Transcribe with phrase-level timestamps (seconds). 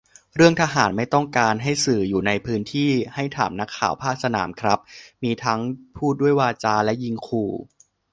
[0.35, 4.79] เรื่องทหารไม่ต้องการให้สื่ออยู่ในพื้นที่ ให้ถามนักข่าวภาคสนามครับ
[5.23, 5.59] มีทั้ง
[5.97, 7.51] พูดด้วยวาจา และยิงขู่